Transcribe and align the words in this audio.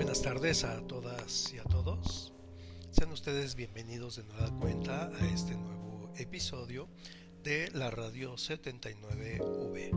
Buenas 0.00 0.22
tardes 0.22 0.64
a 0.64 0.80
todas 0.86 1.52
y 1.52 1.58
a 1.58 1.62
todos. 1.64 2.32
Sean 2.90 3.12
ustedes 3.12 3.54
bienvenidos 3.54 4.16
de 4.16 4.22
nueva 4.22 4.50
cuenta 4.58 5.08
a 5.08 5.26
este 5.26 5.54
nuevo 5.54 6.10
episodio 6.16 6.88
de 7.44 7.70
la 7.74 7.90
radio 7.90 8.32
79V. 8.32 9.90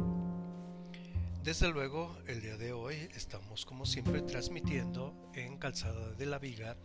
Desde 1.41 1.69
luego, 1.69 2.17
el 2.27 2.41
día 2.41 2.57
de 2.57 2.73
hoy 2.73 2.95
estamos 3.15 3.65
como 3.65 3.85
siempre 3.85 4.21
transmitiendo 4.21 5.15
en 5.35 5.57
Calzada 5.57 6.11
de 6.11 6.25
la 6.25 6.37
Viga 6.37 6.75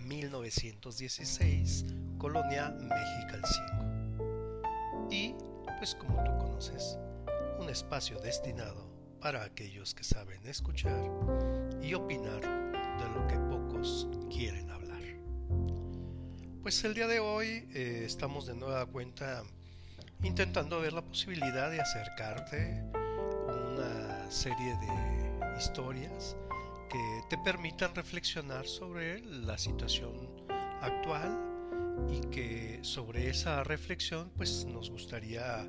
1916, 0.00 1.84
Colonia 2.18 2.70
México 2.70 3.46
5. 4.98 5.08
Y, 5.12 5.36
pues 5.78 5.94
como 5.94 6.16
tú 6.24 6.36
conoces, 6.36 6.98
un 7.60 7.68
espacio 7.68 8.18
destinado 8.18 8.90
para 9.20 9.44
aquellos 9.44 9.94
que 9.94 10.02
saben 10.02 10.44
escuchar 10.48 11.65
y 11.82 11.94
opinar 11.94 12.40
de 12.40 13.08
lo 13.14 13.26
que 13.26 13.36
pocos 13.50 14.08
quieren 14.30 14.70
hablar. 14.70 15.02
Pues 16.62 16.82
el 16.84 16.94
día 16.94 17.06
de 17.06 17.20
hoy 17.20 17.68
eh, 17.74 18.02
estamos 18.04 18.46
de 18.46 18.54
nueva 18.54 18.86
cuenta 18.86 19.42
intentando 20.22 20.80
ver 20.80 20.92
la 20.92 21.02
posibilidad 21.02 21.70
de 21.70 21.80
acercarte 21.80 22.82
una 23.48 24.30
serie 24.30 24.76
de 24.78 25.58
historias 25.58 26.36
que 26.90 27.20
te 27.28 27.38
permitan 27.38 27.94
reflexionar 27.94 28.66
sobre 28.66 29.20
la 29.20 29.58
situación 29.58 30.44
actual 30.80 31.38
y 32.10 32.20
que 32.28 32.78
sobre 32.82 33.30
esa 33.30 33.64
reflexión 33.64 34.30
pues 34.36 34.66
nos 34.66 34.90
gustaría 34.90 35.68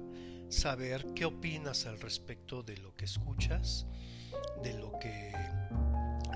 saber 0.49 1.05
qué 1.15 1.25
opinas 1.25 1.85
al 1.85 1.99
respecto 1.99 2.63
de 2.63 2.77
lo 2.77 2.95
que 2.95 3.05
escuchas, 3.05 3.85
de 4.63 4.73
lo 4.73 4.97
que 4.99 5.33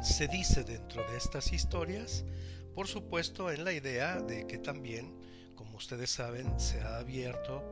se 0.02 0.28
dice 0.28 0.64
dentro 0.64 1.10
de 1.12 1.18
estas 1.18 1.54
historias, 1.54 2.26
por 2.74 2.88
supuesto 2.88 3.52
en 3.52 3.64
la 3.64 3.74
idea 3.74 4.20
de 4.20 4.48
que 4.48 4.58
también, 4.58 5.16
como 5.56 5.78
ustedes 5.78 6.10
saben, 6.10 6.60
se 6.60 6.82
ha 6.82 6.98
abierto 6.98 7.64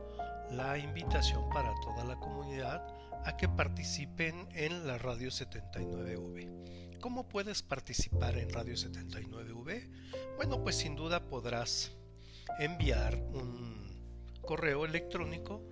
la 0.50 0.78
invitación 0.78 1.48
para 1.50 1.74
toda 1.80 2.04
la 2.04 2.16
comunidad 2.16 2.86
a 3.24 3.36
que 3.36 3.48
participen 3.48 4.48
en 4.52 4.86
la 4.86 4.98
Radio 4.98 5.30
79V. 5.30 6.98
¿Cómo 7.00 7.28
puedes 7.28 7.62
participar 7.62 8.38
en 8.38 8.50
Radio 8.50 8.74
79V? 8.74 10.36
Bueno, 10.36 10.62
pues 10.62 10.76
sin 10.76 10.94
duda 10.94 11.28
podrás 11.28 11.92
enviar 12.58 13.16
un 13.16 14.38
correo 14.42 14.84
electrónico 14.84 15.62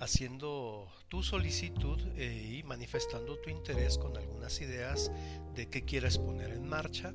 haciendo 0.00 0.88
tu 1.08 1.22
solicitud 1.22 2.00
eh, 2.16 2.58
y 2.58 2.62
manifestando 2.62 3.38
tu 3.38 3.50
interés 3.50 3.98
con 3.98 4.16
algunas 4.16 4.60
ideas 4.60 5.10
de 5.54 5.68
qué 5.68 5.84
quieres 5.84 6.18
poner 6.18 6.50
en 6.50 6.66
marcha, 6.68 7.14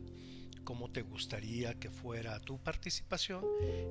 cómo 0.63 0.91
te 0.91 1.01
gustaría 1.01 1.73
que 1.79 1.89
fuera 1.89 2.39
tu 2.39 2.61
participación 2.61 3.43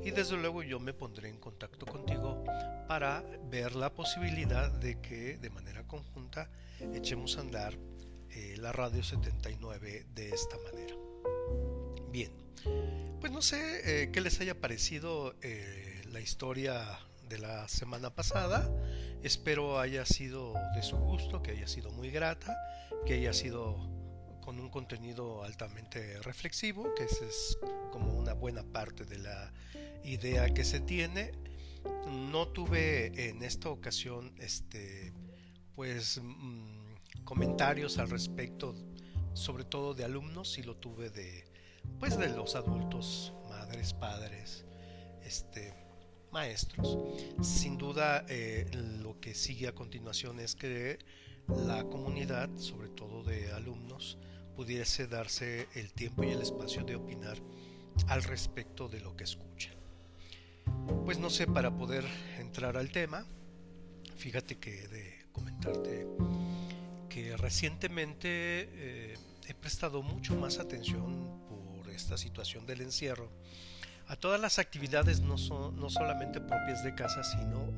y 0.05 0.11
desde 0.11 0.37
luego 0.37 0.63
yo 0.63 0.79
me 0.79 0.93
pondré 0.93 1.29
en 1.29 1.39
contacto 1.39 1.87
contigo 1.87 2.45
para 2.87 3.25
ver 3.51 3.75
la 3.75 3.93
posibilidad 3.93 4.71
de 4.71 5.01
que 5.01 5.39
de 5.39 5.51
manera 5.51 5.87
conjunta 5.87 6.51
echemos 6.95 7.37
a 7.37 7.41
andar 7.41 7.79
eh, 8.31 8.57
la 8.59 8.73
radio 8.73 9.03
79 9.03 10.07
de 10.15 10.29
esta 10.29 10.57
manera. 10.59 10.95
Bien, 12.11 12.33
pues 13.21 13.33
no 13.33 13.43
sé 13.43 14.03
eh, 14.03 14.11
qué 14.13 14.21
les 14.21 14.41
haya 14.41 14.61
parecido 14.61 15.35
la 16.11 16.21
historia 16.21 16.99
de 17.29 17.39
la 17.39 17.69
semana 17.69 18.15
pasada. 18.15 18.71
Espero 19.23 19.79
haya 19.79 20.05
sido 20.05 20.55
de 20.75 20.83
su 20.83 20.97
gusto, 20.97 21.43
que 21.43 21.53
haya 21.53 21.67
sido 21.67 21.91
muy 21.91 22.11
grata, 22.11 22.57
que 23.07 23.15
haya 23.15 23.33
sido 23.33 23.77
con 24.41 24.59
un 24.59 24.71
contenido 24.71 25.45
altamente 25.45 26.21
reflexivo, 26.23 26.95
que 26.95 27.05
esa 27.05 27.25
es 27.27 27.59
como 27.93 28.17
una 28.19 28.33
buena 28.33 28.63
parte 28.63 29.05
de 29.05 29.19
la 29.19 29.53
idea 30.05 30.49
que 30.55 30.65
se 30.65 30.81
tiene. 30.81 31.33
No 32.07 32.49
tuve 32.49 33.29
en 33.29 33.43
esta 33.43 33.69
ocasión 33.69 34.35
este 34.39 35.13
pues 35.75 36.21
mm, 36.23 37.25
comentarios 37.25 37.99
al 37.99 38.11
respecto, 38.11 38.75
sobre 39.35 39.65
todo 39.65 39.95
de 39.95 40.05
alumnos, 40.05 40.59
y 40.59 40.63
lo 40.63 40.77
tuve 40.77 41.11
de 41.11 41.47
pues 42.01 42.19
de 42.19 42.29
los 42.29 42.55
adultos, 42.55 43.33
madres, 43.49 43.93
padres, 43.93 44.65
este 45.23 45.88
maestros. 46.33 46.99
Sin 47.43 47.79
duda, 47.79 48.25
eh, 48.29 48.67
lo 49.03 49.21
que 49.21 49.35
sigue 49.35 49.69
a 49.69 49.75
continuación 49.75 50.41
es 50.41 50.55
que 50.55 50.99
la 51.67 51.85
comunidad, 51.85 52.51
sobre 52.57 52.89
todo 52.89 53.23
de 53.23 53.53
alumnos, 53.53 54.19
pudiese 54.57 55.07
darse 55.07 55.69
el 55.75 55.93
tiempo 55.93 56.25
y 56.25 56.31
el 56.31 56.43
espacio 56.43 56.85
de 56.85 56.97
opinar 56.97 57.39
al 58.09 58.23
respecto 58.23 58.89
de 58.89 59.01
lo 59.01 59.17
que 59.17 59.25
escucha. 59.25 59.71
Pues 61.05 61.19
no 61.19 61.31
sé, 61.31 61.47
para 61.47 61.77
poder 61.77 62.05
entrar 62.39 62.77
al 62.77 62.91
tema, 62.91 63.25
fíjate 64.17 64.59
que 64.59 64.89
de 64.89 65.27
comentarte 65.33 66.07
que 67.09 67.37
recientemente 67.37 68.29
eh, 68.31 69.15
he 69.47 69.55
prestado 69.55 70.03
mucho 70.03 70.35
más 70.35 70.59
atención 70.59 71.41
por 71.49 71.89
esta 71.91 72.19
situación 72.19 72.67
del 72.67 72.83
encierro 72.83 73.31
a 74.09 74.17
todas 74.17 74.41
las 74.41 74.59
actividades 74.59 75.21
no, 75.21 75.37
no 75.73 75.91
solamente 75.91 76.41
propias 76.41 76.83
de 76.83 76.95
casa, 76.95 77.23
sino 77.23 77.73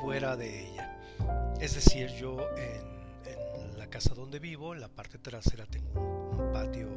fuera 0.00 0.36
de 0.36 0.70
ella. 0.70 0.98
Es 1.60 1.74
decir, 1.74 2.10
yo 2.12 2.38
en, 2.56 2.98
la 3.76 3.88
casa 3.88 4.14
donde 4.14 4.38
vivo, 4.38 4.74
en 4.74 4.80
la 4.80 4.88
parte 4.88 5.18
trasera 5.18 5.66
tengo 5.66 6.00
un, 6.00 6.52
patio 6.52 6.88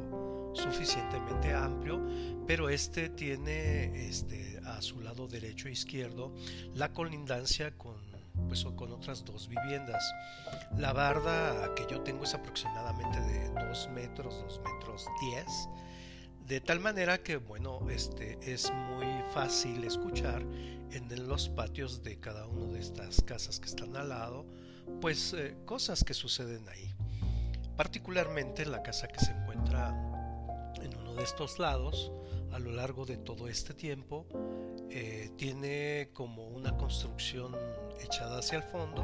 suficientemente 0.54 1.52
amplio, 1.52 2.00
pero 2.46 2.68
este 2.68 3.08
tiene 3.08 4.08
este, 4.08 4.60
a 4.64 4.80
su 4.82 5.00
lado 5.00 5.26
derecho 5.26 5.68
e 5.68 5.72
izquierdo 5.72 6.34
la 6.74 6.92
colindancia 6.92 7.76
con 7.76 8.12
pues 8.48 8.64
con 8.64 8.90
otras 8.92 9.24
dos 9.24 9.48
viviendas. 9.48 10.02
La 10.78 10.92
barda 10.92 11.74
que 11.74 11.86
yo 11.90 12.00
tengo 12.00 12.24
es 12.24 12.34
aproximadamente 12.34 13.20
de 13.20 13.50
2 13.50 13.88
metros, 13.90 14.34
2 14.40 14.60
metros 14.64 15.06
10 15.34 15.46
de 16.46 16.60
tal 16.60 16.80
manera 16.80 17.22
que, 17.22 17.36
bueno, 17.36 17.88
este 17.90 18.38
es 18.42 18.72
muy 18.72 19.06
fácil 19.32 19.84
escuchar 19.84 20.42
en 20.90 21.28
los 21.28 21.48
patios 21.48 22.02
de 22.02 22.18
cada 22.18 22.46
una 22.46 22.66
de 22.66 22.80
estas 22.80 23.22
casas 23.22 23.58
que 23.58 23.66
están 23.66 23.96
al 23.96 24.10
lado, 24.10 24.44
pues 25.00 25.32
eh, 25.32 25.56
cosas 25.64 26.04
que 26.04 26.14
suceden 26.14 26.68
ahí. 26.68 26.94
Particularmente 27.76 28.66
la 28.66 28.82
casa 28.82 29.08
que 29.08 29.18
se 29.18 29.30
encuentra 29.32 29.88
en 30.82 30.96
uno 30.98 31.14
de 31.14 31.22
estos 31.22 31.58
lados, 31.58 32.12
a 32.52 32.58
lo 32.58 32.72
largo 32.72 33.06
de 33.06 33.16
todo 33.16 33.48
este 33.48 33.72
tiempo, 33.72 34.26
eh, 34.90 35.30
tiene 35.36 36.10
como 36.12 36.48
una 36.48 36.76
construcción 36.76 37.56
echada 38.00 38.40
hacia 38.40 38.58
el 38.58 38.64
fondo 38.64 39.02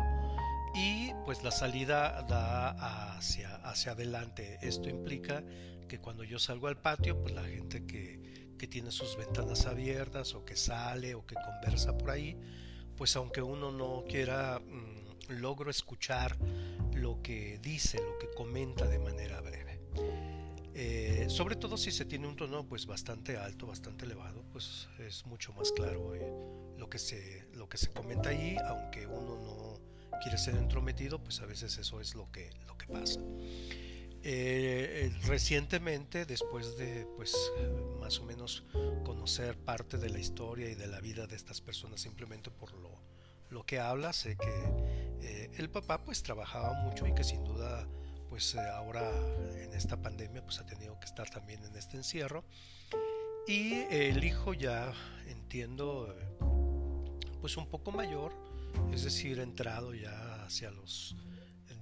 y 0.75 1.13
pues 1.25 1.43
la 1.43 1.51
salida 1.51 2.23
da 2.29 3.17
hacia, 3.17 3.57
hacia 3.57 3.93
adelante. 3.93 4.59
Esto 4.61 4.91
implica 4.91 5.43
que 5.89 5.99
cuando 5.99 6.23
yo 6.23 6.39
salgo 6.39 6.69
al 6.69 6.81
patio, 6.81 7.21
pues 7.21 7.35
la 7.35 7.45
gente 7.45 7.85
que, 7.87 8.53
que 8.59 8.67
tiene 8.67 8.91
sus 8.91 9.17
ventanas 9.17 9.67
abiertas 9.67 10.35
o 10.35 10.45
que 10.45 10.57
sale 10.57 11.15
o 11.15 11.27
que 11.27 11.35
conversa 11.35 11.97
por 11.97 12.11
ahí, 12.11 12.39
pues 12.97 13.17
aunque 13.17 13.41
uno 13.43 13.73
no 13.73 14.05
quiera, 14.09 14.61
mm, 14.61 15.41
logro 15.41 15.71
escuchar 15.71 16.37
lo 16.95 17.23
que 17.23 17.59
dice, 17.63 17.99
lo 17.99 18.19
que 18.19 18.29
comenta 18.35 18.87
de 18.87 18.99
manera 18.99 19.41
breve. 19.41 19.81
Eh, 20.75 21.27
sobre 21.29 21.57
todo 21.57 21.77
si 21.77 21.91
se 21.91 22.05
tiene 22.05 22.29
un 22.29 22.37
tono 22.37 22.65
pues 22.65 22.87
bastante 22.87 23.37
alto, 23.37 23.67
bastante 23.67 24.05
elevado, 24.05 24.45
pues 24.53 24.89
es 25.01 25.27
mucho 25.27 25.53
más 25.53 25.73
claro 25.73 26.15
eh, 26.15 26.79
lo, 26.79 26.89
que 26.89 26.99
se, 26.99 27.49
lo 27.55 27.69
que 27.69 27.79
se 27.79 27.89
comenta 27.89 28.29
ahí, 28.29 28.57
aunque 28.65 29.07
uno 29.07 29.37
no 29.37 30.19
quiere 30.23 30.39
ser 30.39 30.55
entrometido, 30.55 31.23
pues 31.23 31.41
a 31.41 31.47
veces 31.47 31.77
eso 31.79 32.01
es 32.01 32.15
lo 32.15 32.31
que, 32.31 32.51
lo 32.67 32.77
que 32.79 32.87
pasa. 32.87 33.21
Eh, 34.25 35.13
recientemente, 35.27 36.27
después 36.27 36.77
de 36.77 37.07
pues 37.17 37.37
más 38.01 38.19
o 38.19 38.25
menos 38.25 38.65
conocer 39.05 39.57
parte 39.57 39.97
de 39.97 40.11
la 40.11 40.19
historia 40.19 40.69
y 40.69 40.75
de 40.75 40.89
la 40.89 41.01
vida 41.01 41.27
de 41.27 41.37
estas 41.37 41.61
personas 41.61 42.01
simplemente 42.01 42.51
por 42.51 42.73
lo, 42.75 43.01
lo 43.51 43.65
que 43.65 43.79
habla, 43.79 44.13
sé 44.13 44.37
que 44.37 44.51
eh, 45.21 45.51
el 45.57 45.71
papá 45.71 46.05
pues 46.05 46.23
trabajaba 46.23 46.73
mucho 46.83 47.07
y 47.07 47.15
que 47.15 47.23
sin 47.23 47.45
duda 47.45 47.87
pues 48.29 48.55
eh, 48.55 48.61
ahora 48.75 49.09
en 49.63 49.73
esta 49.73 50.01
pandemia 50.03 50.43
pues 50.43 50.59
ha 50.59 50.67
tenido 50.67 50.99
que 50.99 51.07
estar 51.07 51.31
también 51.31 51.63
en 51.65 51.77
este 51.77 51.97
encierro. 51.97 52.45
Y 53.47 53.85
el 53.91 54.25
hijo 54.25 54.53
ya 54.53 54.93
entiendo 55.27 56.15
pues 57.41 57.57
un 57.57 57.67
poco 57.67 57.93
mayor, 57.93 58.35
es 58.93 59.05
decir, 59.05 59.39
entrado 59.39 59.95
ya 59.95 60.45
hacia 60.45 60.71
los 60.71 61.17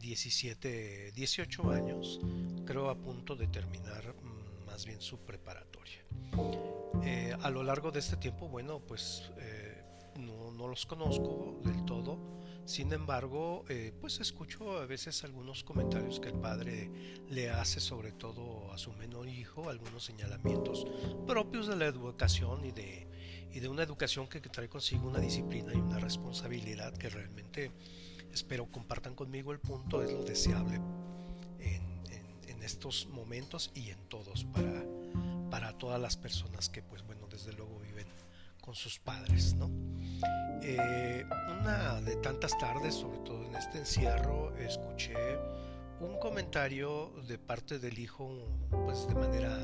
17, 0.06 1.10
18 1.16 1.70
años, 1.72 2.20
creo 2.64 2.90
a 2.90 2.94
punto 2.94 3.34
de 3.34 3.48
terminar 3.48 4.14
mm, 4.14 4.64
más 4.64 4.86
bien 4.86 5.00
su 5.00 5.18
preparatoria. 5.18 6.04
Eh, 7.02 7.36
a 7.42 7.50
lo 7.50 7.64
largo 7.64 7.90
de 7.90 7.98
este 7.98 8.16
tiempo, 8.16 8.48
bueno, 8.48 8.78
pues 8.78 9.32
eh, 9.38 9.82
no, 10.20 10.68
los 10.68 10.86
conozco 10.86 11.60
del 11.64 11.84
todo, 11.84 12.18
Sin 12.66 12.92
embargo, 12.92 13.64
eh, 13.68 13.92
pues 14.00 14.18
escucho 14.20 14.78
a 14.78 14.86
veces 14.86 15.22
algunos 15.24 15.62
comentarios 15.62 16.18
que 16.18 16.28
el 16.28 16.38
padre 16.40 16.90
le 17.28 17.50
hace 17.50 17.80
sobre 17.80 18.10
todo 18.12 18.72
a 18.72 18.78
su 18.78 18.92
menor 18.92 19.28
hijo, 19.28 19.68
algunos 19.70 20.04
señalamientos 20.04 20.86
propios 21.26 21.66
de 21.68 21.76
la 21.76 21.86
educación 21.86 22.64
y 22.64 22.72
de, 22.72 23.06
y 23.52 23.60
de 23.60 23.68
una 23.68 23.82
educación 23.82 24.28
que, 24.28 24.40
trae 24.40 24.68
consigo 24.68 25.08
una 25.08 25.20
disciplina 25.20 25.72
y 25.74 25.78
una 25.78 25.98
responsabilidad 25.98 26.92
que 26.96 27.08
realmente 27.08 27.70
espero 28.32 28.70
compartan 28.70 29.14
conmigo 29.14 29.52
el 29.52 29.60
punto, 29.60 30.02
es 30.02 30.12
lo 30.12 30.22
deseable 30.24 30.80
en, 31.60 32.62
estos 32.62 33.06
momentos 33.12 33.70
y 33.74 33.90
en 33.90 34.08
todos 34.08 34.42
para, 34.46 34.84
para 35.52 35.78
todas 35.78 36.00
las 36.00 36.16
personas 36.16 36.68
que 36.68 36.82
pues 36.82 37.06
bueno 37.06 37.28
desde 37.30 37.52
luego 37.52 37.78
viven 37.78 38.08
con 38.60 38.74
sus 38.74 38.98
padres, 38.98 39.54
¿no? 39.54 39.70
Eh, 40.62 41.24
una 41.60 42.00
de 42.00 42.16
tantas 42.16 42.58
tardes, 42.58 42.96
sobre 42.96 43.18
todo 43.18 43.44
en 43.44 43.54
este 43.54 43.78
encierro, 43.78 44.56
escuché 44.56 45.14
un 46.00 46.18
comentario 46.18 47.12
de 47.28 47.38
parte 47.38 47.78
del 47.78 47.98
hijo, 48.00 48.36
pues 48.70 49.06
de 49.06 49.14
manera 49.14 49.54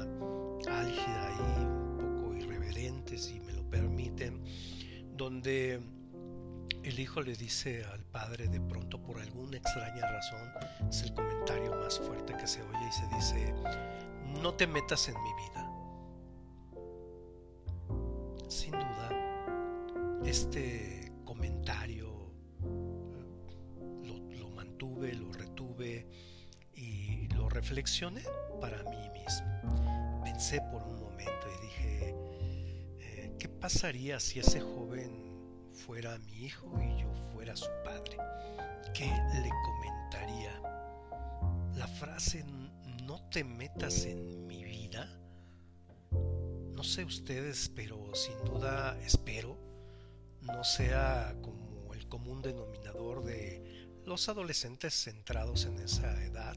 álgida 0.71 1.35
y 1.37 1.65
un 1.65 1.97
poco 1.97 2.35
irreverente, 2.35 3.19
si 3.19 3.41
me 3.41 3.53
lo 3.53 3.69
permiten, 3.69 4.45
donde 5.17 5.81
el 6.85 6.99
hijo 6.99 7.21
le 7.23 7.35
dice 7.37 7.85
al 7.85 8.05
padre 8.05 8.49
de 8.49 8.61
pronto 8.61 9.01
por 9.01 9.21
alguna 9.21 9.57
extraña 9.57 10.07
razón, 10.07 10.51
es 10.89 11.03
el 11.03 11.15
comentario 11.15 11.75
más 11.77 11.99
fuerte 12.01 12.37
que 12.37 12.47
se 12.47 12.63
oye 12.63 12.89
y 12.89 12.93
se 12.93 13.07
dice, 13.15 13.55
no 14.43 14.55
te 14.55 14.67
metas 14.67 15.09
en 15.09 15.15
mi 15.23 15.31
vida. 15.35 15.69
Sin 18.49 18.73
duda, 18.73 20.21
este 20.25 21.13
comentario 21.25 22.33
eh, 22.65 24.39
lo, 24.39 24.49
mantuve, 24.51 25.15
lo 25.15 25.33
retuve 25.33 26.09
y 26.75 27.29
lo 27.29 27.49
reflexioné 27.49 28.25
para 28.61 28.83
mí 28.83 29.09
mismo. 29.11 30.21
Pensé 30.25 30.61
por 30.73 30.83
un 30.83 31.01
momento 31.01 31.47
y 31.47 31.63
dije, 31.63 32.15
eh, 32.99 33.37
¿qué 33.39 33.49
pasaría 33.49 34.19
si 34.19 34.41
ese 34.41 34.61
joven 34.61 35.32
fuera 35.73 36.19
mi 36.19 36.45
hijo 36.45 36.71
y 36.81 37.01
yo 37.01 37.13
fuera 37.33 37.57
su 37.57 37.69
padre, 37.85 38.17
¿qué 38.95 39.07
le 39.07 39.51
comentaría? 39.65 40.61
La 41.77 41.87
frase 41.87 42.45
no 43.05 43.29
te 43.31 43.45
metas 43.45 44.05
en 44.05 44.47
mi 44.47 44.65
vida, 44.65 45.09
no 46.73 46.85
sé 46.85 47.05
ustedes, 47.05 47.71
pero 47.75 48.15
sin 48.15 48.39
duda 48.45 48.99
espero 49.01 49.59
no 50.41 50.65
sea 50.65 51.35
como 51.41 51.95
el 51.95 52.09
común 52.09 52.43
denominador 52.43 53.25
de 53.25 53.89
los 54.05 54.29
adolescentes 54.29 54.95
centrados 54.95 55.65
en 55.65 55.79
esa 55.79 56.23
edad 56.25 56.57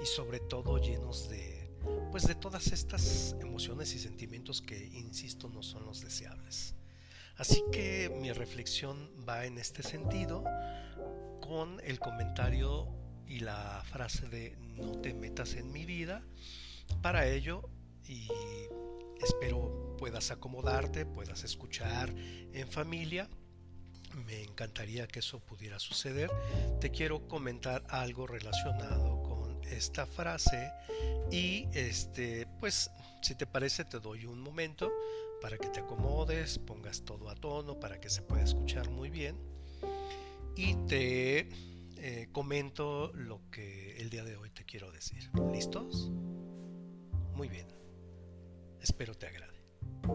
y 0.00 0.06
sobre 0.06 0.40
todo 0.40 0.78
llenos 0.78 1.28
de 1.28 1.68
pues 2.10 2.26
de 2.26 2.34
todas 2.34 2.68
estas 2.68 3.36
emociones 3.40 3.94
y 3.94 3.98
sentimientos 3.98 4.60
que 4.62 4.86
insisto 4.86 5.48
no 5.48 5.62
son 5.62 5.84
los 5.84 6.00
deseables. 6.00 6.74
Así 7.38 7.62
que 7.70 8.10
mi 8.20 8.32
reflexión 8.32 9.10
va 9.26 9.46
en 9.46 9.58
este 9.58 9.82
sentido 9.82 10.44
con 11.40 11.80
el 11.84 12.00
comentario 12.00 12.88
y 13.26 13.40
la 13.40 13.82
frase 13.84 14.28
de 14.28 14.56
no 14.58 14.92
te 15.00 15.14
metas 15.14 15.54
en 15.54 15.70
mi 15.70 15.84
vida. 15.84 16.22
Para 17.00 17.26
ello, 17.28 17.62
y 18.04 18.28
espero 19.22 19.96
puedas 19.98 20.30
acomodarte, 20.30 21.06
puedas 21.06 21.44
escuchar 21.44 22.12
en 22.16 22.68
familia, 22.68 23.28
me 24.26 24.42
encantaría 24.42 25.06
que 25.06 25.20
eso 25.20 25.40
pudiera 25.40 25.78
suceder. 25.78 26.30
Te 26.80 26.90
quiero 26.90 27.28
comentar 27.28 27.84
algo 27.88 28.26
relacionado 28.26 29.22
esta 29.76 30.06
frase 30.06 30.70
y 31.30 31.68
este, 31.72 32.46
pues 32.60 32.90
si 33.22 33.34
te 33.34 33.46
parece 33.46 33.84
te 33.84 34.00
doy 34.00 34.26
un 34.26 34.40
momento 34.40 34.90
para 35.40 35.58
que 35.58 35.68
te 35.68 35.80
acomodes, 35.80 36.58
pongas 36.58 37.02
todo 37.02 37.28
a 37.28 37.34
tono, 37.34 37.78
para 37.78 38.00
que 38.00 38.10
se 38.10 38.22
pueda 38.22 38.42
escuchar 38.42 38.90
muy 38.90 39.10
bien. 39.10 39.36
Y 40.56 40.74
te 40.86 41.48
eh, 41.98 42.28
comento 42.32 43.12
lo 43.14 43.48
que 43.50 43.96
el 43.98 44.10
día 44.10 44.24
de 44.24 44.36
hoy 44.36 44.50
te 44.50 44.64
quiero 44.64 44.90
decir. 44.90 45.30
¿Listos? 45.52 46.10
Muy 47.34 47.48
bien. 47.48 47.68
Espero 48.80 49.14
te 49.14 49.26
agrade. 49.26 49.62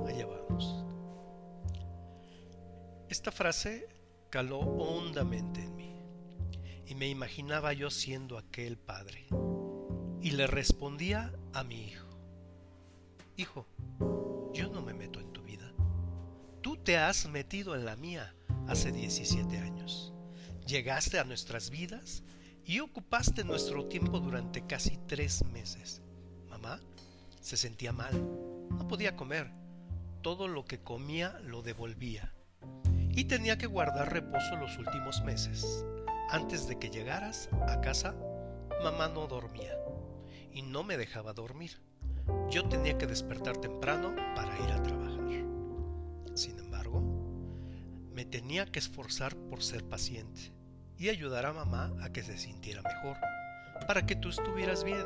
Allá 0.07 0.25
vamos. 0.25 0.85
Esta 3.09 3.31
frase 3.31 3.87
caló 4.29 4.59
hondamente 4.59 5.61
en 5.61 5.75
mí 5.75 6.01
y 6.85 6.95
me 6.95 7.07
imaginaba 7.07 7.71
yo 7.73 7.89
siendo 7.89 8.37
aquel 8.37 8.77
padre 8.77 9.27
y 10.23 10.31
le 10.31 10.47
respondía 10.47 11.33
a 11.51 11.65
mi 11.65 11.83
hijo, 11.83 12.07
Hijo, 13.35 13.65
yo 14.53 14.69
no 14.69 14.81
me 14.81 14.93
meto 14.93 15.19
en 15.19 15.33
tu 15.33 15.41
vida. 15.41 15.73
Tú 16.61 16.77
te 16.77 16.97
has 16.97 17.27
metido 17.27 17.75
en 17.75 17.83
la 17.83 17.95
mía 17.97 18.33
hace 18.67 18.91
17 18.91 19.57
años. 19.57 20.13
Llegaste 20.65 21.19
a 21.19 21.23
nuestras 21.25 21.71
vidas 21.71 22.23
y 22.63 22.79
ocupaste 22.79 23.43
nuestro 23.43 23.87
tiempo 23.87 24.19
durante 24.19 24.65
casi 24.65 24.97
tres 25.07 25.43
meses. 25.45 26.01
Mamá 26.47 26.79
se 27.41 27.57
sentía 27.57 27.91
mal, 27.91 28.13
no 28.69 28.87
podía 28.87 29.17
comer. 29.17 29.51
Todo 30.21 30.47
lo 30.47 30.63
que 30.63 30.79
comía 30.79 31.39
lo 31.39 31.63
devolvía. 31.63 32.33
Y 33.09 33.25
tenía 33.25 33.57
que 33.57 33.67
guardar 33.67 34.13
reposo 34.13 34.55
los 34.55 34.77
últimos 34.77 35.21
meses. 35.23 35.83
Antes 36.29 36.67
de 36.67 36.79
que 36.79 36.91
llegaras 36.91 37.49
a 37.67 37.81
casa, 37.81 38.15
mamá 38.83 39.09
no 39.09 39.27
dormía 39.27 39.82
y 40.53 40.61
no 40.61 40.83
me 40.83 40.97
dejaba 40.97 41.33
dormir 41.33 41.79
yo 42.49 42.67
tenía 42.69 42.97
que 42.97 43.07
despertar 43.07 43.57
temprano 43.57 44.15
para 44.35 44.57
ir 44.59 44.71
a 44.71 44.81
trabajar. 44.81 45.13
Sin 46.35 46.57
embargo, 46.57 47.01
me 48.11 48.25
tenía 48.25 48.65
que 48.65 48.79
esforzar 48.79 49.35
por 49.35 49.63
ser 49.63 49.83
paciente 49.83 50.53
y 50.97 51.09
ayudar 51.09 51.45
a 51.45 51.53
mamá 51.53 51.93
a 52.01 52.11
que 52.11 52.23
se 52.23 52.37
sintiera 52.37 52.81
mejor, 52.81 53.17
para 53.87 54.05
que 54.05 54.15
tú 54.15 54.29
estuvieras 54.29 54.83
bien. 54.83 55.05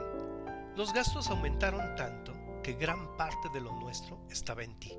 Los 0.75 0.93
gastos 0.93 1.29
aumentaron 1.29 1.95
tanto 1.95 2.33
que 2.63 2.73
gran 2.73 3.15
parte 3.17 3.49
de 3.53 3.61
lo 3.61 3.71
nuestro 3.79 4.19
estaba 4.29 4.63
en 4.63 4.77
ti. 4.79 4.93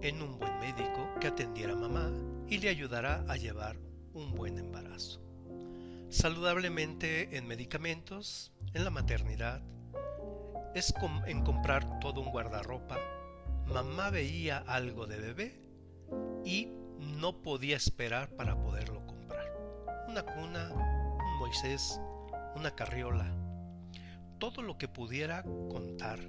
En 0.00 0.22
un 0.22 0.38
buen 0.38 0.58
médico 0.60 1.08
que 1.20 1.28
atendiera 1.28 1.74
a 1.74 1.76
mamá 1.76 2.10
y 2.48 2.58
le 2.58 2.68
ayudara 2.68 3.24
a 3.28 3.36
llevar 3.36 3.76
un 4.14 4.32
buen 4.34 4.58
embarazo. 4.58 5.20
Saludablemente 6.12 7.38
en 7.38 7.46
medicamentos, 7.46 8.52
en 8.74 8.84
la 8.84 8.90
maternidad, 8.90 9.62
es 10.74 10.92
en 11.26 11.42
comprar 11.42 12.00
todo 12.00 12.20
un 12.20 12.30
guardarropa. 12.30 12.98
Mamá 13.66 14.10
veía 14.10 14.58
algo 14.58 15.06
de 15.06 15.16
bebé 15.16 15.62
y 16.44 16.68
no 16.98 17.40
podía 17.40 17.78
esperar 17.78 18.28
para 18.36 18.60
poderlo 18.60 19.06
comprar. 19.06 19.56
Una 20.06 20.22
cuna, 20.22 20.70
un 20.74 21.38
Moisés, 21.38 21.98
una 22.56 22.74
carriola, 22.74 23.34
todo 24.38 24.60
lo 24.60 24.76
que 24.76 24.88
pudiera 24.88 25.42
contar 25.42 26.20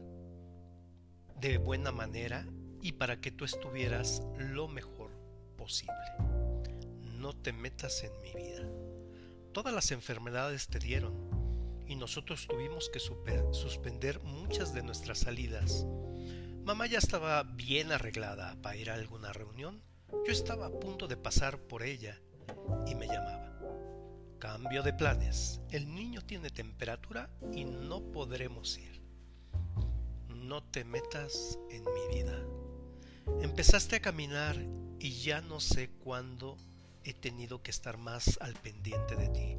de 1.41 1.57
buena 1.57 1.91
manera 1.91 2.47
y 2.81 2.93
para 2.93 3.19
que 3.19 3.31
tú 3.31 3.43
estuvieras 3.43 4.23
lo 4.37 4.69
mejor 4.69 5.11
posible. 5.57 5.93
No 7.17 7.33
te 7.33 7.51
metas 7.51 8.01
en 8.05 8.21
mi 8.21 8.33
vida. 8.33 8.82
Todas 9.53 9.73
las 9.73 9.91
enfermedades 9.91 10.67
te 10.67 10.79
dieron, 10.79 11.13
y 11.87 11.95
nosotros 11.95 12.47
tuvimos 12.47 12.89
que 12.89 12.99
suspender 12.99 14.19
muchas 14.23 14.73
de 14.73 14.81
nuestras 14.81 15.19
salidas. 15.19 15.85
Mamá 16.65 16.87
ya 16.87 16.97
estaba 16.97 17.43
bien 17.43 17.91
arreglada 17.91 18.55
para 18.63 18.77
ir 18.77 18.89
a 18.89 18.95
alguna 18.95 19.31
reunión. 19.31 19.83
Yo 20.25 20.31
estaba 20.31 20.65
a 20.65 20.71
punto 20.71 21.07
de 21.07 21.17
pasar 21.17 21.59
por 21.59 21.83
ella 21.83 22.19
y 22.87 22.95
me 22.95 23.05
llamaba. 23.05 23.59
Cambio 24.39 24.81
de 24.81 24.93
planes. 24.93 25.61
El 25.69 25.93
niño 25.93 26.21
tiene 26.23 26.49
temperatura 26.49 27.29
y 27.53 27.65
no 27.65 28.11
podremos 28.11 28.79
ir. 28.79 29.03
No 30.29 30.63
te 30.63 30.83
metas 30.83 31.59
en 31.69 31.83
mi 31.83 32.15
vida. 32.15 32.43
Empezaste 33.41 33.97
a 33.97 34.01
caminar 34.01 34.57
y 34.99 35.11
ya 35.21 35.41
no 35.41 35.59
sé 35.59 35.91
cuándo 35.91 36.57
he 37.03 37.13
tenido 37.13 37.61
que 37.61 37.71
estar 37.71 37.97
más 37.97 38.37
al 38.41 38.53
pendiente 38.53 39.15
de 39.15 39.27
ti 39.29 39.57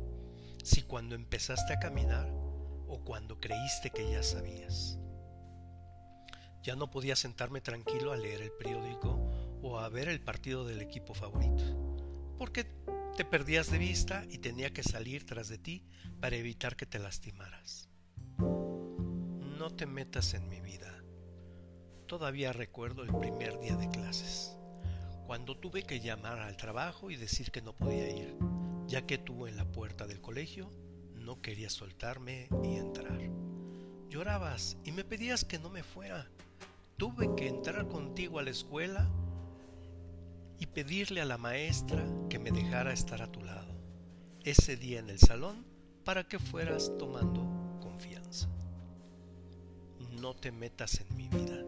si 0.63 0.83
cuando 0.83 1.15
empezaste 1.15 1.75
a 1.75 1.79
caminar 1.79 2.27
o 2.89 3.03
cuando 3.05 3.39
creíste 3.39 3.91
que 3.91 4.11
ya 4.11 4.23
sabías. 4.23 4.99
Ya 6.63 6.75
no 6.75 6.91
podía 6.91 7.17
sentarme 7.17 7.61
tranquilo 7.61 8.13
a 8.13 8.17
leer 8.17 8.41
el 8.41 8.53
periódico 8.53 9.11
o 9.63 9.79
a 9.79 9.89
ver 9.91 10.09
el 10.09 10.23
partido 10.23 10.65
del 10.65 10.81
equipo 10.81 11.13
favorito, 11.13 11.63
porque 12.39 12.65
te 13.17 13.27
perdías 13.27 13.71
de 13.71 13.77
vista 13.79 14.25
y 14.31 14.39
tenía 14.39 14.73
que 14.73 14.83
salir 14.83 15.27
tras 15.27 15.49
de 15.49 15.59
ti 15.59 15.85
para 16.21 16.37
evitar 16.37 16.77
que 16.77 16.87
te 16.87 16.99
lastimaras. 16.99 17.91
No 18.39 19.71
te 19.77 19.85
metas 19.85 20.33
en 20.33 20.49
mi 20.49 20.61
vida. 20.61 21.05
Todavía 22.07 22.55
recuerdo 22.55 23.03
el 23.03 23.15
primer 23.15 23.59
día 23.61 23.77
de 23.77 23.91
clases, 23.91 24.57
cuando 25.27 25.57
tuve 25.57 25.85
que 25.85 26.01
llamar 26.01 26.39
al 26.39 26.57
trabajo 26.57 27.11
y 27.11 27.17
decir 27.17 27.51
que 27.51 27.63
no 27.63 27.73
podía 27.73 28.11
ir, 28.11 28.37
ya 28.87 29.07
que 29.07 29.19
tú 29.19 29.47
en 29.47 29.57
la 29.57 29.65
puerta 29.65 30.07
del 30.07 30.21
colegio 30.21 30.71
no 31.15 31.41
querías 31.41 31.73
soltarme 31.73 32.49
y 32.63 32.77
entrar. 32.77 33.19
Llorabas 34.11 34.77
y 34.85 34.93
me 34.93 35.03
pedías 35.05 35.45
que 35.45 35.59
no 35.59 35.71
me 35.71 35.83
fuera. 35.83 36.29
Tuve 36.99 37.35
que 37.37 37.49
entrar 37.49 37.89
contigo 37.89 38.39
a 38.39 38.43
la 38.43 38.51
escuela 38.51 39.11
y 40.59 40.67
pedirle 40.67 41.21
a 41.21 41.25
la 41.25 41.39
maestra 41.39 42.05
que 42.29 42.39
me 42.39 42.53
dejara 42.53 42.93
estar 42.93 43.23
a 43.23 43.33
tu 43.33 43.43
lado 43.43 43.75
ese 44.45 44.77
día 44.77 45.01
en 45.01 45.09
el 45.09 45.19
salón 45.19 45.65
para 46.05 46.29
que 46.29 46.39
fueras 46.39 46.93
tomando 46.99 47.79
confianza. 47.81 48.49
No 50.21 50.35
te 50.35 50.53
metas 50.53 51.01
en 51.01 51.17
mi 51.17 51.29
vida. 51.29 51.65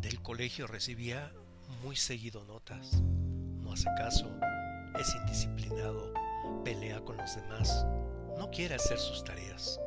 Del 0.00 0.20
colegio 0.20 0.66
recibía 0.66 1.32
muy 1.82 1.96
seguido 1.96 2.44
notas. 2.44 3.02
No 3.60 3.72
hace 3.72 3.88
caso, 3.96 4.30
es 4.98 5.14
indisciplinado, 5.14 6.12
pelea 6.64 7.00
con 7.00 7.16
los 7.16 7.34
demás, 7.36 7.86
no 8.38 8.50
quiere 8.50 8.74
hacer 8.74 8.98
sus 8.98 9.24
tareas, 9.24 9.80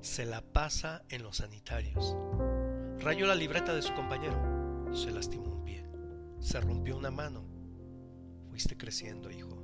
se 0.00 0.24
la 0.24 0.40
pasa 0.40 1.02
en 1.08 1.22
los 1.22 1.38
sanitarios. 1.38 2.16
Rayó 3.00 3.26
la 3.26 3.34
libreta 3.34 3.74
de 3.74 3.82
su 3.82 3.92
compañero, 3.94 4.94
se 4.94 5.10
lastimó 5.10 5.50
un 5.50 5.64
pie, 5.64 5.86
se 6.40 6.60
rompió 6.60 6.96
una 6.96 7.10
mano. 7.10 7.44
Fuiste 8.50 8.76
creciendo, 8.76 9.30
hijo, 9.30 9.62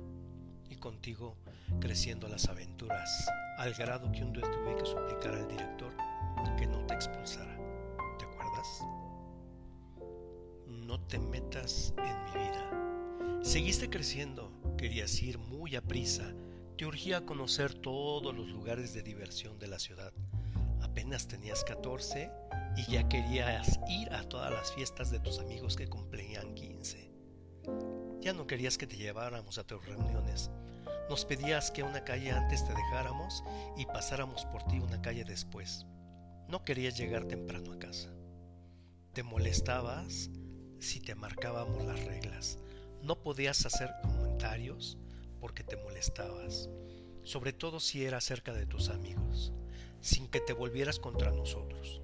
y 0.69 0.75
contigo 0.75 1.37
creciendo 1.79 2.27
las 2.27 2.47
aventuras, 2.47 3.29
al 3.57 3.73
grado 3.73 4.11
que 4.11 4.23
un 4.23 4.33
día 4.33 4.49
tuve 4.49 4.75
que 4.75 4.85
suplicar 4.85 5.35
al 5.35 5.47
director 5.47 5.93
que 6.57 6.67
no 6.67 6.85
te 6.87 6.95
expulsara. 6.95 7.55
¿Te 8.17 8.25
acuerdas? 8.25 8.83
No 10.89 10.99
te 10.99 11.19
metas 11.19 11.93
en 11.97 12.23
mi 12.23 12.47
vida. 12.47 13.43
Seguiste 13.43 13.91
creciendo, 13.91 14.51
querías 14.75 15.21
ir 15.21 15.37
muy 15.37 15.75
a 15.75 15.83
prisa, 15.83 16.33
te 16.79 16.87
urgía 16.87 17.27
conocer 17.27 17.75
todos 17.75 18.35
los 18.35 18.47
lugares 18.47 18.95
de 18.95 19.03
diversión 19.03 19.59
de 19.59 19.67
la 19.67 19.77
ciudad. 19.77 20.11
Apenas 20.81 21.27
tenías 21.27 21.63
14 21.63 22.31
y 22.75 22.91
ya 22.91 23.07
querías 23.07 23.79
ir 23.87 24.11
a 24.11 24.23
todas 24.23 24.51
las 24.51 24.73
fiestas 24.73 25.11
de 25.11 25.19
tus 25.19 25.37
amigos 25.37 25.75
que 25.75 25.87
cumplían 25.87 26.55
15. 26.55 27.11
Ya 28.21 28.33
no 28.33 28.47
querías 28.47 28.79
que 28.79 28.87
te 28.87 28.97
lleváramos 28.97 29.59
a 29.59 29.67
tus 29.67 29.85
reuniones. 29.85 30.49
Nos 31.07 31.23
pedías 31.23 31.69
que 31.69 31.83
una 31.83 32.03
calle 32.03 32.31
antes 32.31 32.65
te 32.65 32.73
dejáramos 32.73 33.43
y 33.77 33.85
pasáramos 33.85 34.43
por 34.45 34.63
ti 34.63 34.79
una 34.79 35.03
calle 35.03 35.23
después. 35.23 35.85
No 36.47 36.63
querías 36.65 36.97
llegar 36.97 37.25
temprano 37.25 37.73
a 37.73 37.77
casa. 37.77 38.09
Te 39.13 39.21
molestabas 39.21 40.31
si 40.79 40.99
te 40.99 41.15
marcábamos 41.15 41.85
las 41.85 42.03
reglas. 42.05 42.59
No 43.01 43.21
podías 43.21 43.65
hacer 43.65 43.91
comentarios 44.01 44.97
porque 45.39 45.63
te 45.63 45.77
molestabas, 45.77 46.69
sobre 47.23 47.53
todo 47.53 47.79
si 47.79 48.03
era 48.03 48.21
cerca 48.21 48.53
de 48.53 48.65
tus 48.65 48.89
amigos, 48.89 49.53
sin 50.01 50.27
que 50.27 50.39
te 50.39 50.53
volvieras 50.53 50.99
contra 50.99 51.31
nosotros, 51.31 52.01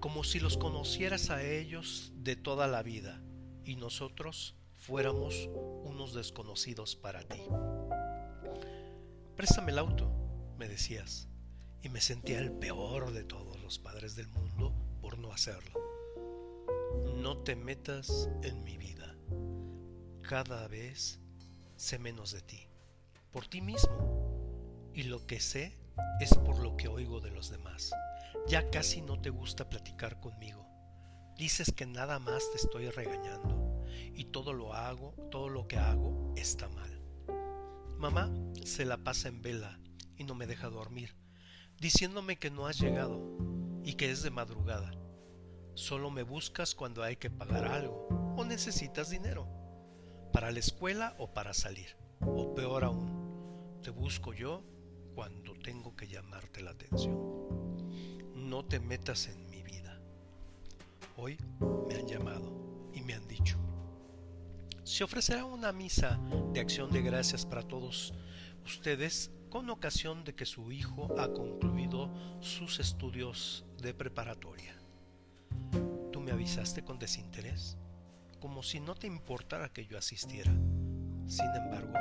como 0.00 0.24
si 0.24 0.40
los 0.40 0.56
conocieras 0.56 1.30
a 1.30 1.42
ellos 1.42 2.12
de 2.16 2.36
toda 2.36 2.66
la 2.66 2.82
vida 2.82 3.20
y 3.64 3.76
nosotros 3.76 4.54
fuéramos 4.76 5.48
unos 5.84 6.14
desconocidos 6.14 6.96
para 6.96 7.22
ti. 7.22 7.42
Préstame 9.36 9.72
el 9.72 9.78
auto, 9.78 10.10
me 10.58 10.68
decías, 10.68 11.28
y 11.82 11.88
me 11.88 12.00
sentía 12.00 12.38
el 12.38 12.52
peor 12.52 13.12
de 13.12 13.24
todos 13.24 13.60
los 13.60 13.78
padres 13.78 14.16
del 14.16 14.28
mundo 14.28 14.72
por 15.00 15.18
no 15.18 15.32
hacerlo. 15.32 15.85
No 17.16 17.38
te 17.38 17.56
metas 17.56 18.28
en 18.42 18.62
mi 18.64 18.76
vida. 18.76 19.16
Cada 20.22 20.68
vez 20.68 21.20
sé 21.76 21.98
menos 21.98 22.32
de 22.32 22.40
ti, 22.40 22.66
por 23.30 23.46
ti 23.46 23.60
mismo, 23.60 24.90
y 24.94 25.04
lo 25.04 25.26
que 25.26 25.40
sé 25.40 25.78
es 26.20 26.34
por 26.34 26.58
lo 26.58 26.76
que 26.76 26.88
oigo 26.88 27.20
de 27.20 27.30
los 27.30 27.50
demás. 27.50 27.92
Ya 28.48 28.70
casi 28.70 29.02
no 29.02 29.20
te 29.20 29.30
gusta 29.30 29.68
platicar 29.68 30.20
conmigo. 30.20 30.66
Dices 31.36 31.72
que 31.72 31.84
nada 31.84 32.18
más 32.18 32.50
te 32.50 32.56
estoy 32.56 32.88
regañando 32.88 33.84
y 34.14 34.24
todo 34.24 34.52
lo 34.52 34.74
hago, 34.74 35.14
todo 35.30 35.48
lo 35.48 35.68
que 35.68 35.76
hago 35.76 36.32
está 36.36 36.68
mal. 36.68 37.02
Mamá 37.98 38.30
se 38.64 38.84
la 38.84 38.98
pasa 38.98 39.28
en 39.28 39.42
vela 39.42 39.78
y 40.16 40.24
no 40.24 40.34
me 40.34 40.46
deja 40.46 40.68
dormir, 40.68 41.14
diciéndome 41.78 42.38
que 42.38 42.50
no 42.50 42.66
has 42.66 42.78
llegado 42.78 43.20
y 43.84 43.94
que 43.94 44.10
es 44.10 44.22
de 44.22 44.30
madrugada. 44.30 44.92
Solo 45.76 46.10
me 46.10 46.22
buscas 46.22 46.74
cuando 46.74 47.02
hay 47.02 47.16
que 47.16 47.28
pagar 47.28 47.66
algo 47.66 48.08
o 48.34 48.46
necesitas 48.46 49.10
dinero 49.10 49.46
para 50.32 50.50
la 50.50 50.58
escuela 50.58 51.14
o 51.18 51.34
para 51.34 51.52
salir. 51.52 51.98
O 52.22 52.54
peor 52.54 52.82
aún, 52.82 53.78
te 53.82 53.90
busco 53.90 54.32
yo 54.32 54.64
cuando 55.14 55.52
tengo 55.52 55.94
que 55.94 56.08
llamarte 56.08 56.62
la 56.62 56.70
atención. 56.70 57.14
No 58.34 58.64
te 58.64 58.80
metas 58.80 59.28
en 59.28 59.50
mi 59.50 59.62
vida. 59.62 60.00
Hoy 61.14 61.36
me 61.86 61.96
han 61.96 62.08
llamado 62.08 62.90
y 62.94 63.02
me 63.02 63.12
han 63.12 63.28
dicho, 63.28 63.58
se 64.82 65.04
ofrecerá 65.04 65.44
una 65.44 65.72
misa 65.72 66.18
de 66.54 66.60
acción 66.60 66.90
de 66.90 67.02
gracias 67.02 67.44
para 67.44 67.60
todos 67.60 68.14
ustedes 68.64 69.30
con 69.50 69.68
ocasión 69.68 70.24
de 70.24 70.34
que 70.34 70.46
su 70.46 70.72
hijo 70.72 71.14
ha 71.18 71.28
concluido 71.28 72.10
sus 72.40 72.80
estudios 72.80 73.66
de 73.82 73.92
preparatoria. 73.92 74.74
¿Tú 76.26 76.30
me 76.32 76.38
avisaste 76.38 76.82
con 76.82 76.98
desinterés? 76.98 77.76
como 78.40 78.62
si 78.64 78.80
no 78.80 78.96
te 78.96 79.06
importara 79.06 79.68
que 79.68 79.86
yo 79.86 79.96
asistiera. 79.96 80.50
Sin 81.26 81.54
embargo, 81.54 81.92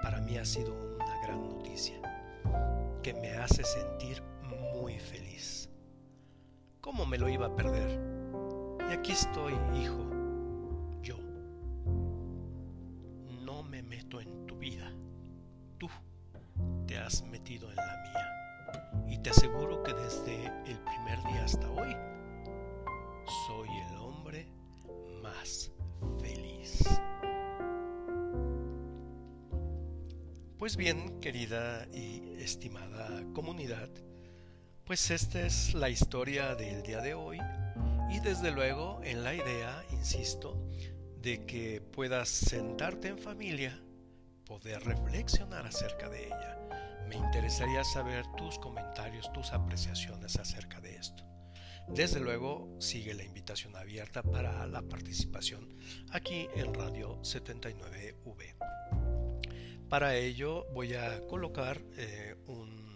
para 0.00 0.20
mí 0.20 0.38
ha 0.38 0.44
sido 0.44 0.72
una 0.94 1.20
gran 1.22 1.48
noticia, 1.48 2.00
que 3.02 3.14
me 3.14 3.32
hace 3.32 3.64
sentir 3.64 4.22
muy 4.72 4.98
feliz. 5.00 5.68
¿Cómo 6.80 7.04
me 7.04 7.18
lo 7.18 7.28
iba 7.28 7.46
a 7.46 7.56
perder? 7.56 8.00
Y 8.88 8.92
aquí 8.92 9.12
estoy, 9.12 9.54
hijo, 9.74 10.08
yo. 11.02 11.16
No 13.44 13.64
me 13.64 13.82
meto 13.82 14.20
en 14.20 14.46
tu 14.46 14.56
vida. 14.56 14.92
Tú 15.78 15.88
te 16.86 16.96
has 16.96 17.22
metido 17.22 17.68
en 17.70 17.76
la 17.76 18.02
mía. 18.04 19.04
Y 19.08 19.18
te 19.18 19.30
aseguro 19.30 19.82
que 19.82 19.94
desde 19.94 20.46
el 20.64 20.78
primer 20.78 21.18
día 21.24 21.44
hasta 21.44 21.68
hoy, 21.70 21.94
feliz. 26.20 26.84
Pues 30.58 30.76
bien, 30.76 31.20
querida 31.20 31.86
y 31.92 32.34
estimada 32.38 33.22
comunidad, 33.32 33.88
pues 34.84 35.10
esta 35.10 35.40
es 35.42 35.74
la 35.74 35.88
historia 35.90 36.54
del 36.54 36.82
día 36.82 37.00
de 37.00 37.14
hoy 37.14 37.38
y 38.10 38.20
desde 38.20 38.50
luego 38.50 39.00
en 39.04 39.22
la 39.22 39.34
idea, 39.34 39.84
insisto, 39.92 40.58
de 41.20 41.44
que 41.44 41.80
puedas 41.80 42.28
sentarte 42.28 43.08
en 43.08 43.18
familia, 43.18 43.78
poder 44.46 44.82
reflexionar 44.82 45.66
acerca 45.66 46.08
de 46.08 46.26
ella. 46.26 46.58
Me 47.06 47.16
interesaría 47.16 47.84
saber 47.84 48.26
tus 48.36 48.58
comentarios, 48.58 49.30
tus 49.32 49.52
apreciaciones 49.52 50.36
acerca 50.36 50.80
de 50.80 50.96
esto. 50.96 51.27
Desde 51.94 52.20
luego, 52.20 52.68
sigue 52.78 53.14
la 53.14 53.24
invitación 53.24 53.74
abierta 53.74 54.22
para 54.22 54.66
la 54.66 54.82
participación 54.82 55.74
aquí 56.10 56.46
en 56.54 56.72
Radio 56.74 57.20
79V. 57.22 58.54
Para 59.88 60.14
ello 60.14 60.66
voy 60.74 60.94
a 60.94 61.26
colocar 61.26 61.80
eh, 61.96 62.36
un 62.46 62.88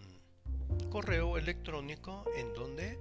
correo 0.90 1.38
electrónico 1.38 2.24
en 2.36 2.52
donde 2.52 2.98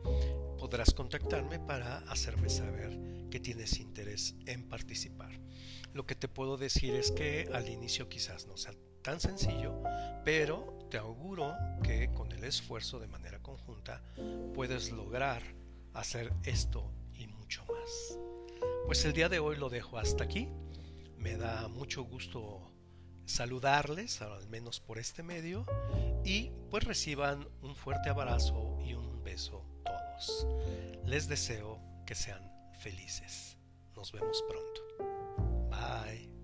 podrás 0.58 0.94
contactarme 0.94 1.60
para 1.60 1.98
hacerme 2.10 2.50
saber 2.50 2.98
que 3.30 3.40
tienes 3.40 3.78
interés 3.80 4.36
en 4.46 4.68
participar. 4.70 5.40
Lo 5.94 6.06
que 6.06 6.16
te 6.16 6.30
puedo 6.30 6.58
decir 6.58 6.96
es 6.96 7.12
que 7.12 7.50
al 7.54 7.68
inicio 7.68 8.08
quizás 8.08 8.48
no 8.48 8.56
sea 8.56 8.74
tan 9.02 9.20
sencillo, 9.20 9.84
pero 10.24 10.88
te 10.90 10.98
auguro 10.98 11.54
que 11.84 12.12
con 12.14 12.32
el 12.32 12.44
esfuerzo 12.44 13.00
de 13.00 13.08
manera 13.08 13.40
conjunta 13.40 14.02
puedes 14.54 14.92
lograr 14.92 15.42
hacer 15.94 16.34
esto 16.44 16.92
y 17.14 17.28
mucho 17.28 17.66
más. 17.66 18.20
Pues 18.86 19.06
el 19.06 19.14
día 19.14 19.30
de 19.30 19.40
hoy 19.40 19.56
lo 19.56 19.70
dejo 19.70 19.98
hasta 19.98 20.24
aquí. 20.24 20.48
Me 21.18 21.38
da 21.38 21.68
mucho 21.68 22.04
gusto 22.04 22.72
saludarles, 23.26 24.22
al 24.22 24.48
menos 24.50 24.80
por 24.80 24.98
este 24.98 25.24
medio, 25.24 25.66
y 26.26 26.52
pues 26.70 26.84
reciban 26.84 27.48
un 27.62 27.76
fuerte 27.76 28.10
abrazo 28.10 28.80
y 28.84 28.94
un 28.94 29.24
beso 29.24 29.64
todos. 29.84 30.48
Les 31.06 31.28
deseo 31.28 31.80
que 32.06 32.16
sean 32.16 32.52
felices. 32.80 33.58
Nos 33.96 34.12
vemos 34.12 34.44
pronto. 34.48 35.70
Bye. 35.70 36.41